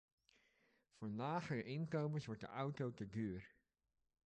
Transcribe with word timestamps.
Voor 0.95 1.09
lagere 1.09 1.63
inkomens 1.63 2.25
wordt 2.25 2.41
de 2.41 2.47
auto 2.47 2.93
te 2.93 3.07
duur. 3.09 3.53